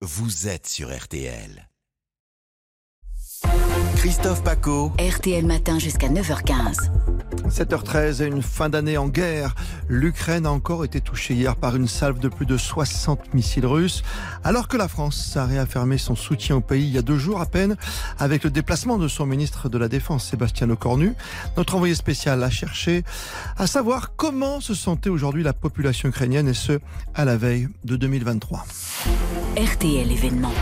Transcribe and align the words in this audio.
vous 0.00 0.46
êtes 0.46 0.68
sur 0.68 0.96
RTL. 0.96 1.68
Christophe 3.96 4.44
Paco. 4.44 4.92
RTL 4.98 5.44
Matin 5.44 5.80
jusqu'à 5.80 6.08
9h15. 6.08 7.07
7h13 7.46 8.22
et 8.22 8.26
une 8.26 8.42
fin 8.42 8.68
d'année 8.68 8.98
en 8.98 9.08
guerre. 9.08 9.54
L'Ukraine 9.88 10.46
a 10.46 10.50
encore 10.50 10.84
été 10.84 11.00
touchée 11.00 11.34
hier 11.34 11.56
par 11.56 11.76
une 11.76 11.88
salve 11.88 12.18
de 12.18 12.28
plus 12.28 12.46
de 12.46 12.56
60 12.56 13.34
missiles 13.34 13.66
russes, 13.66 14.02
alors 14.44 14.68
que 14.68 14.76
la 14.76 14.88
France 14.88 15.36
a 15.36 15.46
réaffirmé 15.46 15.98
son 15.98 16.14
soutien 16.14 16.56
au 16.56 16.60
pays 16.60 16.86
il 16.86 16.94
y 16.94 16.98
a 16.98 17.02
deux 17.02 17.18
jours 17.18 17.40
à 17.40 17.46
peine, 17.46 17.76
avec 18.18 18.44
le 18.44 18.50
déplacement 18.50 18.98
de 18.98 19.08
son 19.08 19.26
ministre 19.26 19.68
de 19.68 19.78
la 19.78 19.88
Défense, 19.88 20.24
Sébastien 20.24 20.66
Lecornu. 20.66 21.14
Notre 21.56 21.74
envoyé 21.74 21.94
spécial 21.94 22.42
a 22.42 22.50
cherché 22.50 23.04
à 23.56 23.66
savoir 23.66 24.14
comment 24.16 24.60
se 24.60 24.74
sentait 24.74 25.10
aujourd'hui 25.10 25.42
la 25.42 25.52
population 25.52 26.08
ukrainienne, 26.08 26.48
et 26.48 26.54
ce, 26.54 26.80
à 27.14 27.24
la 27.24 27.36
veille 27.36 27.68
de 27.84 27.96
2023. 27.96 28.64
RTL 29.56 30.12
événement. 30.12 30.52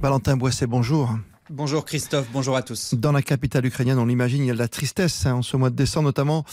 Valentin 0.00 0.36
Boisset, 0.36 0.66
bonjour. 0.66 1.14
Bonjour 1.52 1.84
Christophe, 1.84 2.28
bonjour 2.32 2.54
à 2.54 2.62
tous. 2.62 2.94
Dans 2.94 3.10
la 3.10 3.22
capitale 3.22 3.66
ukrainienne, 3.66 3.98
on 3.98 4.06
l'imagine, 4.06 4.44
il 4.44 4.46
y 4.46 4.50
a 4.50 4.54
de 4.54 4.58
la 4.58 4.68
tristesse 4.68 5.26
hein, 5.26 5.34
en 5.34 5.42
ce 5.42 5.56
mois 5.56 5.68
de 5.68 5.74
décembre, 5.74 6.04
notamment 6.04 6.44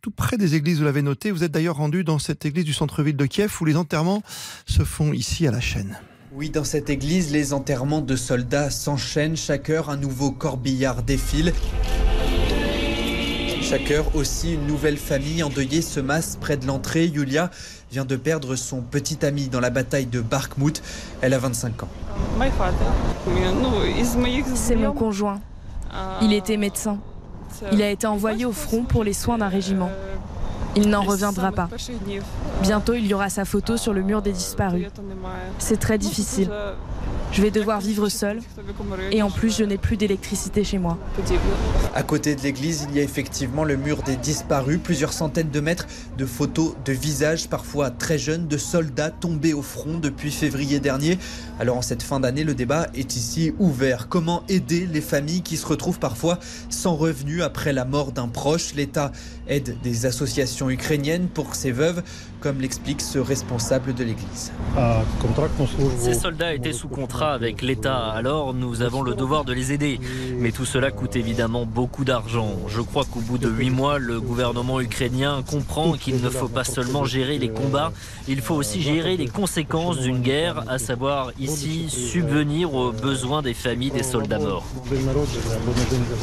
tout 0.00 0.12
près 0.12 0.36
des 0.36 0.54
églises, 0.54 0.78
vous 0.78 0.84
l'avez 0.84 1.02
noté. 1.02 1.32
Vous 1.32 1.42
êtes 1.42 1.50
d'ailleurs 1.50 1.74
rendu 1.74 2.04
dans 2.04 2.20
cette 2.20 2.46
église 2.46 2.64
du 2.64 2.72
centre-ville 2.72 3.16
de 3.16 3.26
Kiev 3.26 3.52
où 3.60 3.64
les 3.64 3.76
enterrements 3.76 4.22
se 4.64 4.84
font 4.84 5.12
ici 5.12 5.48
à 5.48 5.50
la 5.50 5.60
chaîne. 5.60 5.98
Oui, 6.32 6.50
dans 6.50 6.62
cette 6.62 6.88
église, 6.88 7.32
les 7.32 7.52
enterrements 7.52 8.00
de 8.00 8.14
soldats 8.14 8.70
s'enchaînent. 8.70 9.36
Chaque 9.36 9.70
heure, 9.70 9.90
un 9.90 9.96
nouveau 9.96 10.30
corbillard 10.30 11.02
défile. 11.02 11.52
Chaque 13.60 13.90
heure 13.90 14.14
aussi, 14.14 14.54
une 14.54 14.68
nouvelle 14.68 14.98
famille 14.98 15.42
endeuillée 15.42 15.82
se 15.82 15.98
masse 15.98 16.36
près 16.40 16.56
de 16.56 16.66
l'entrée. 16.66 17.06
Yulia 17.06 17.50
vient 17.90 18.04
de 18.04 18.14
perdre 18.14 18.54
son 18.54 18.82
petit 18.82 19.26
ami 19.26 19.48
dans 19.48 19.60
la 19.60 19.70
bataille 19.70 20.06
de 20.06 20.20
Barkmout. 20.20 20.80
Elle 21.22 21.34
a 21.34 21.38
25 21.38 21.82
ans. 21.82 21.90
C'est 24.54 24.76
mon 24.76 24.92
conjoint. 24.92 25.40
Il 26.22 26.32
était 26.32 26.56
médecin. 26.56 26.98
Il 27.72 27.82
a 27.82 27.90
été 27.90 28.06
envoyé 28.06 28.44
au 28.44 28.52
front 28.52 28.82
pour 28.82 29.04
les 29.04 29.12
soins 29.12 29.38
d'un 29.38 29.48
régiment. 29.48 29.90
Il 30.76 30.88
n'en 30.88 31.02
reviendra 31.02 31.52
pas. 31.52 31.68
Bientôt, 32.62 32.94
il 32.94 33.06
y 33.06 33.14
aura 33.14 33.28
sa 33.28 33.44
photo 33.44 33.76
sur 33.76 33.92
le 33.92 34.02
mur 34.02 34.22
des 34.22 34.32
disparus. 34.32 34.88
C'est 35.58 35.78
très 35.78 35.98
difficile. 35.98 36.50
Je 37.34 37.42
vais 37.42 37.50
devoir 37.50 37.80
vivre 37.80 38.08
seul. 38.08 38.38
Et 39.10 39.20
en 39.20 39.30
plus, 39.30 39.58
je 39.58 39.64
n'ai 39.64 39.76
plus 39.76 39.96
d'électricité 39.96 40.62
chez 40.62 40.78
moi. 40.78 40.96
À 41.92 42.04
côté 42.04 42.36
de 42.36 42.40
l'église, 42.42 42.86
il 42.88 42.96
y 42.96 43.00
a 43.00 43.02
effectivement 43.02 43.64
le 43.64 43.76
mur 43.76 44.04
des 44.04 44.14
disparus, 44.14 44.78
plusieurs 44.82 45.12
centaines 45.12 45.50
de 45.50 45.58
mètres 45.58 45.88
de 46.16 46.26
photos 46.26 46.74
de 46.84 46.92
visages, 46.92 47.48
parfois 47.48 47.90
très 47.90 48.18
jeunes, 48.18 48.46
de 48.46 48.56
soldats 48.56 49.10
tombés 49.10 49.52
au 49.52 49.62
front 49.62 49.98
depuis 49.98 50.30
février 50.30 50.78
dernier. 50.78 51.18
Alors 51.58 51.76
en 51.76 51.82
cette 51.82 52.04
fin 52.04 52.20
d'année, 52.20 52.44
le 52.44 52.54
débat 52.54 52.86
est 52.94 53.16
ici 53.16 53.52
ouvert. 53.58 54.08
Comment 54.08 54.44
aider 54.48 54.86
les 54.86 55.00
familles 55.00 55.42
qui 55.42 55.56
se 55.56 55.66
retrouvent 55.66 55.98
parfois 55.98 56.38
sans 56.70 56.94
revenus 56.94 57.42
après 57.42 57.72
la 57.72 57.84
mort 57.84 58.12
d'un 58.12 58.28
proche? 58.28 58.74
L'État 58.74 59.10
aide 59.48 59.76
des 59.82 60.06
associations 60.06 60.70
ukrainiennes 60.70 61.26
pour 61.26 61.56
ces 61.56 61.72
veuves, 61.72 62.04
comme 62.44 62.60
l'explique 62.60 63.00
ce 63.00 63.18
responsable 63.18 63.94
de 63.94 64.04
l'église. 64.04 64.52
Ces 65.98 66.12
soldats 66.12 66.52
étaient 66.52 66.74
sous 66.74 66.88
contrat 66.88 67.32
avec 67.32 67.62
l'État, 67.62 68.10
alors 68.10 68.52
nous 68.52 68.82
avons 68.82 69.00
le 69.00 69.14
devoir 69.14 69.46
de 69.46 69.54
les 69.54 69.72
aider. 69.72 69.98
Mais 70.36 70.52
tout 70.52 70.66
cela 70.66 70.90
coûte 70.90 71.16
évidemment 71.16 71.64
beaucoup 71.64 72.04
d'argent. 72.04 72.58
Je 72.68 72.82
crois 72.82 73.06
qu'au 73.10 73.20
bout 73.20 73.38
de 73.38 73.48
huit 73.48 73.70
mois, 73.70 73.98
le 73.98 74.20
gouvernement 74.20 74.78
ukrainien 74.82 75.42
comprend 75.48 75.94
qu'il 75.94 76.20
ne 76.20 76.28
faut 76.28 76.48
pas 76.48 76.64
seulement 76.64 77.06
gérer 77.06 77.38
les 77.38 77.48
combats, 77.48 77.92
il 78.28 78.42
faut 78.42 78.56
aussi 78.56 78.82
gérer 78.82 79.16
les 79.16 79.28
conséquences 79.28 80.00
d'une 80.00 80.20
guerre, 80.20 80.64
à 80.68 80.78
savoir 80.78 81.32
ici 81.40 81.88
subvenir 81.88 82.74
aux 82.74 82.92
besoins 82.92 83.40
des 83.40 83.54
familles 83.54 83.90
des 83.90 84.02
soldats 84.02 84.38
morts. 84.38 84.66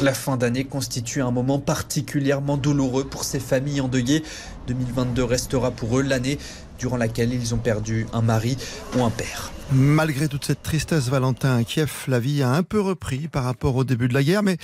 La 0.02 0.14
fin 0.14 0.36
d'année 0.36 0.64
constitue 0.64 1.20
un 1.20 1.32
moment 1.32 1.58
particulièrement 1.58 2.56
douloureux 2.56 3.02
pour 3.02 3.24
ces 3.24 3.40
familles 3.40 3.80
endeuillées. 3.80 4.22
2022 4.66 5.24
restera 5.24 5.70
pour 5.70 5.98
eux 5.98 6.02
l'année 6.02 6.38
durant 6.78 6.96
laquelle 6.96 7.32
ils 7.32 7.54
ont 7.54 7.58
perdu 7.58 8.06
un 8.12 8.22
mari 8.22 8.56
ou 8.96 9.04
un 9.04 9.10
père. 9.10 9.52
Malgré 9.72 10.28
toute 10.28 10.44
cette 10.44 10.62
tristesse, 10.62 11.08
Valentin, 11.08 11.62
Kiev, 11.64 11.92
la 12.08 12.18
vie 12.20 12.42
a 12.42 12.50
un 12.50 12.62
peu 12.62 12.80
repris 12.80 13.28
par 13.28 13.44
rapport 13.44 13.76
au 13.76 13.84
début 13.84 14.08
de 14.08 14.14
la 14.14 14.22
guerre, 14.22 14.42
mais 14.42 14.58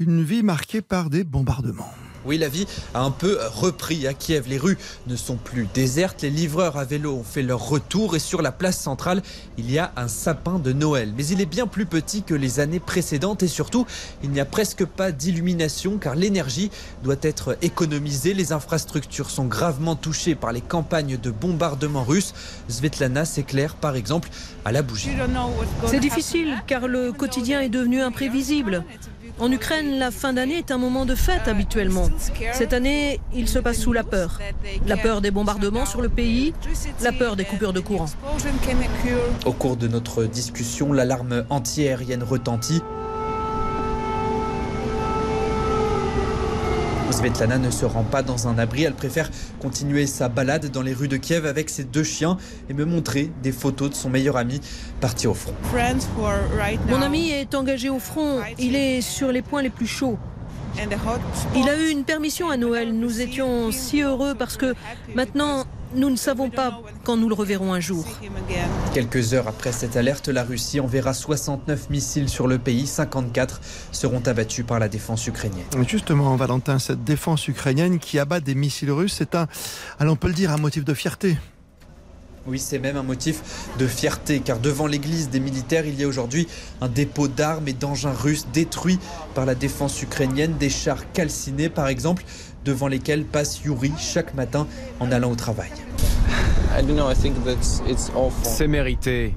une 0.00 0.24
vie 0.24 0.42
marquée 0.42 0.82
par 0.82 1.10
des 1.10 1.24
bombardements. 1.24 1.92
Oui, 2.28 2.36
la 2.36 2.50
vie 2.50 2.66
a 2.92 3.00
un 3.00 3.10
peu 3.10 3.38
repris 3.54 4.06
à 4.06 4.12
Kiev. 4.12 4.48
Les 4.48 4.58
rues 4.58 4.76
ne 5.06 5.16
sont 5.16 5.36
plus 5.36 5.66
désertes. 5.72 6.20
Les 6.20 6.28
livreurs 6.28 6.76
à 6.76 6.84
vélo 6.84 7.14
ont 7.14 7.24
fait 7.24 7.40
leur 7.40 7.66
retour 7.66 8.16
et 8.16 8.18
sur 8.18 8.42
la 8.42 8.52
place 8.52 8.78
centrale, 8.78 9.22
il 9.56 9.70
y 9.70 9.78
a 9.78 9.92
un 9.96 10.08
sapin 10.08 10.58
de 10.58 10.74
Noël. 10.74 11.14
Mais 11.16 11.26
il 11.28 11.40
est 11.40 11.46
bien 11.46 11.66
plus 11.66 11.86
petit 11.86 12.22
que 12.22 12.34
les 12.34 12.60
années 12.60 12.80
précédentes 12.80 13.42
et 13.42 13.48
surtout, 13.48 13.86
il 14.22 14.28
n'y 14.28 14.40
a 14.40 14.44
presque 14.44 14.84
pas 14.84 15.10
d'illumination 15.10 15.96
car 15.96 16.16
l'énergie 16.16 16.70
doit 17.02 17.16
être 17.22 17.56
économisée. 17.62 18.34
Les 18.34 18.52
infrastructures 18.52 19.30
sont 19.30 19.46
gravement 19.46 19.96
touchées 19.96 20.34
par 20.34 20.52
les 20.52 20.60
campagnes 20.60 21.16
de 21.16 21.30
bombardement 21.30 22.04
russes. 22.04 22.34
Svetlana 22.68 23.24
s'éclaire 23.24 23.74
par 23.74 23.96
exemple 23.96 24.28
à 24.66 24.72
la 24.72 24.82
bougie. 24.82 25.12
C'est 25.86 25.98
difficile 25.98 26.58
car 26.66 26.88
le 26.88 27.10
quotidien 27.10 27.62
est 27.62 27.70
devenu 27.70 28.02
imprévisible. 28.02 28.84
En 29.40 29.52
Ukraine, 29.52 29.98
la 29.98 30.10
fin 30.10 30.32
d'année 30.32 30.58
est 30.58 30.70
un 30.70 30.78
moment 30.78 31.04
de 31.04 31.14
fête 31.14 31.46
habituellement. 31.46 32.08
Cette 32.52 32.72
année, 32.72 33.20
il 33.34 33.48
se 33.48 33.58
passe 33.58 33.78
sous 33.78 33.92
la 33.92 34.02
peur. 34.02 34.40
La 34.86 34.96
peur 34.96 35.20
des 35.20 35.30
bombardements 35.30 35.86
sur 35.86 36.02
le 36.02 36.08
pays, 36.08 36.54
la 37.02 37.12
peur 37.12 37.36
des 37.36 37.44
coupures 37.44 37.72
de 37.72 37.80
courant. 37.80 38.06
Au 39.46 39.52
cours 39.52 39.76
de 39.76 39.86
notre 39.86 40.24
discussion, 40.24 40.92
l'alarme 40.92 41.44
antiaérienne 41.50 42.22
retentit. 42.22 42.82
Svetlana 47.10 47.58
ne 47.58 47.70
se 47.70 47.84
rend 47.84 48.04
pas 48.04 48.22
dans 48.22 48.48
un 48.48 48.58
abri, 48.58 48.84
elle 48.84 48.94
préfère 48.94 49.30
continuer 49.60 50.06
sa 50.06 50.28
balade 50.28 50.70
dans 50.70 50.82
les 50.82 50.92
rues 50.92 51.08
de 51.08 51.16
Kiev 51.16 51.46
avec 51.46 51.70
ses 51.70 51.84
deux 51.84 52.04
chiens 52.04 52.36
et 52.68 52.74
me 52.74 52.84
montrer 52.84 53.30
des 53.42 53.52
photos 53.52 53.90
de 53.90 53.94
son 53.94 54.10
meilleur 54.10 54.36
ami 54.36 54.60
parti 55.00 55.26
au 55.26 55.34
front. 55.34 55.54
Mon 56.88 57.02
ami 57.02 57.30
est 57.30 57.54
engagé 57.54 57.88
au 57.88 57.98
front, 57.98 58.40
il 58.58 58.76
est 58.76 59.00
sur 59.00 59.32
les 59.32 59.42
points 59.42 59.62
les 59.62 59.70
plus 59.70 59.86
chauds. 59.86 60.18
Il 61.56 61.68
a 61.68 61.76
eu 61.76 61.88
une 61.88 62.04
permission 62.04 62.50
à 62.50 62.56
Noël, 62.56 62.92
nous 62.92 63.20
étions 63.20 63.72
si 63.72 64.02
heureux 64.02 64.34
parce 64.38 64.56
que 64.56 64.74
maintenant 65.14 65.64
nous 65.94 66.10
ne 66.10 66.16
savons 66.16 66.50
pas 66.50 66.80
quand 67.04 67.16
nous 67.16 67.28
le 67.28 67.34
reverrons 67.34 67.72
un 67.72 67.80
jour. 67.80 68.04
Quelques 68.92 69.34
heures 69.34 69.48
après 69.48 69.72
cette 69.72 69.96
alerte, 69.96 70.28
la 70.28 70.44
Russie 70.44 70.80
enverra 70.80 71.14
69 71.14 71.90
missiles 71.90 72.28
sur 72.28 72.46
le 72.46 72.58
pays, 72.58 72.86
54 72.86 73.60
seront 73.92 74.22
abattus 74.26 74.64
par 74.66 74.78
la 74.78 74.88
défense 74.88 75.26
ukrainienne. 75.26 75.66
Justement, 75.86 76.34
Valentin, 76.36 76.78
cette 76.78 77.04
défense 77.04 77.48
ukrainienne 77.48 77.98
qui 77.98 78.18
abat 78.18 78.40
des 78.40 78.54
missiles 78.54 78.90
russes, 78.90 79.14
c'est 79.18 79.34
un, 79.34 79.46
allons 79.98 80.12
on 80.12 80.16
peut 80.16 80.28
le 80.28 80.34
dire, 80.34 80.52
un 80.52 80.58
motif 80.58 80.84
de 80.84 80.94
fierté. 80.94 81.36
Oui, 82.46 82.58
c'est 82.58 82.78
même 82.78 82.96
un 82.96 83.02
motif 83.02 83.42
de 83.78 83.86
fierté, 83.86 84.40
car 84.40 84.58
devant 84.58 84.86
l'église 84.86 85.28
des 85.28 85.38
militaires, 85.38 85.84
il 85.84 86.00
y 86.00 86.04
a 86.04 86.08
aujourd'hui 86.08 86.48
un 86.80 86.88
dépôt 86.88 87.28
d'armes 87.28 87.68
et 87.68 87.74
d'engins 87.74 88.12
russes 88.12 88.46
détruits 88.54 88.98
par 89.34 89.44
la 89.44 89.54
défense 89.54 90.00
ukrainienne, 90.00 90.56
des 90.56 90.70
chars 90.70 91.12
calcinés 91.12 91.68
par 91.68 91.88
exemple, 91.88 92.24
devant 92.68 92.86
lesquels 92.86 93.24
passe 93.24 93.62
Yuri 93.64 93.92
chaque 93.98 94.34
matin 94.34 94.66
en 95.00 95.10
allant 95.10 95.30
au 95.30 95.34
travail. 95.34 95.70
C'est 98.42 98.68
mérité. 98.68 99.34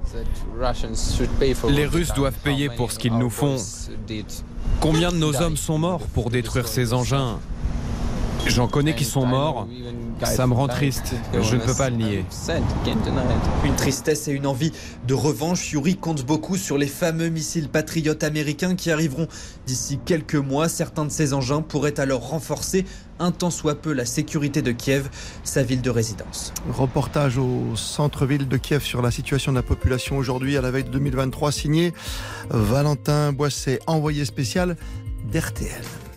Les 1.70 1.86
Russes 1.86 2.14
doivent 2.14 2.40
payer 2.44 2.70
pour 2.70 2.92
ce 2.92 3.00
qu'ils 3.00 3.18
nous 3.18 3.30
font. 3.30 3.56
Combien 4.82 5.12
de 5.12 5.18
nos 5.18 5.42
hommes 5.42 5.56
sont 5.56 5.78
morts 5.78 6.06
pour 6.14 6.30
détruire 6.30 6.68
ces 6.68 6.94
engins? 6.94 7.40
J'en 8.48 8.68
connais 8.68 8.96
qui 8.96 9.06
sont 9.06 9.26
morts. 9.26 9.68
Ça 10.24 10.48
me 10.48 10.54
rend 10.54 10.68
triste. 10.68 11.14
Je 11.34 11.56
ne 11.56 11.62
peux 11.62 11.74
pas 11.74 11.90
le 11.90 11.96
nier. 11.96 12.26
Une 13.66 13.76
tristesse 13.76 14.28
et 14.28 14.32
une 14.32 14.48
envie 14.48 14.72
de 15.08 15.14
revanche. 15.14 15.72
Yuri 15.72 15.96
compte 15.96 16.26
beaucoup 16.26 16.58
sur 16.58 16.78
les 16.78 16.88
fameux 16.88 17.30
missiles 17.30 17.70
patriotes 17.70 18.24
américains 18.24 18.76
qui 18.76 18.92
arriveront 18.92 19.28
d'ici 19.66 20.00
quelques 20.06 20.36
mois. 20.36 20.70
Certains 20.70 21.06
de 21.06 21.12
ces 21.12 21.34
engins 21.34 21.62
pourraient 21.62 22.00
alors 22.00 22.30
renforcer 22.30 22.86
un 23.20 23.32
tant 23.32 23.52
soit 23.52 23.76
peu 23.76 23.94
la 23.94 24.06
sécurité 24.06 24.62
de 24.62 24.72
Kiev, 24.72 25.10
sa 25.44 25.64
ville 25.64 25.82
de 25.82 25.90
résidence. 25.90 26.54
Reportage 26.72 27.38
au 27.38 27.76
centre-ville 27.76 28.48
de 28.48 28.58
Kiev 28.58 28.84
sur 28.84 29.02
la 29.02 29.12
situation 29.12 29.52
de 29.52 29.58
la 29.58 29.64
population 29.64 30.18
aujourd'hui 30.18 30.58
à 30.58 30.62
la 30.62 30.72
veille 30.72 30.84
de 30.84 30.90
2023, 30.90 31.52
signé 31.52 31.94
Valentin 32.50 33.32
Boisset, 33.32 33.80
envoyé 33.86 34.26
spécial 34.26 34.76
d'RTL. 35.32 36.11